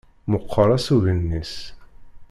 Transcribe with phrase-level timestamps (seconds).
[0.31, 1.55] Meqqer asugen-is.